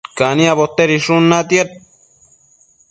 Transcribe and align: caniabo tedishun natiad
caniabo 0.19 0.65
tedishun 0.79 1.23
natiad 1.35 1.69